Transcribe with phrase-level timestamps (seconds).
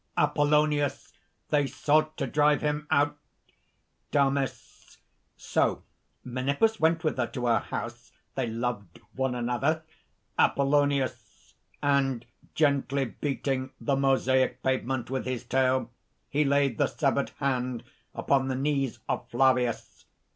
[0.17, 1.13] APOLLONIUS.
[1.51, 3.19] "They sought to drive him out."
[4.09, 4.97] DAMIS.
[5.37, 5.83] "So
[6.25, 9.83] Menippus went with her to her house; they loved one another."
[10.39, 11.53] APOLLONIUS.
[11.83, 12.25] "And
[12.55, 15.91] gently beating the mosaic pavement with his tail,
[16.29, 17.83] he laid the severed hand
[18.15, 20.05] upon the knees of Flavius."